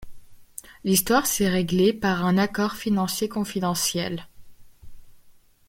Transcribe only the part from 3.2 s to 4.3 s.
confidentiel.